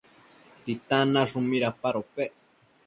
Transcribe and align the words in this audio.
¿Titan 0.65 1.07
nashun 1.13 1.45
midapadopec? 1.51 2.31